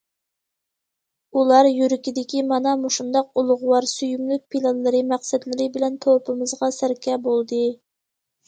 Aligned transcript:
ئۇلار 1.39 1.67
يۈرىكىدىكى 1.71 2.41
مانا 2.53 2.73
مۇشۇنداق 2.85 3.29
ئۇلۇغۋار، 3.41 3.89
سۆيۈملۈك 3.93 4.43
پىلانلىرى، 4.55 5.03
مەقسەتلىرى 5.13 5.69
بىلەن 5.77 6.01
توپىمىزغا 6.07 6.71
سەركە 6.81 7.21
بولدى. 7.29 7.63